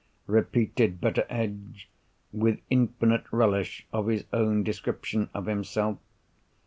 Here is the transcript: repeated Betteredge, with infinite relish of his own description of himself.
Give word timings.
repeated 0.25 0.99
Betteredge, 0.99 1.87
with 2.33 2.59
infinite 2.71 3.25
relish 3.31 3.85
of 3.93 4.07
his 4.07 4.23
own 4.33 4.63
description 4.63 5.29
of 5.31 5.45
himself. 5.45 5.99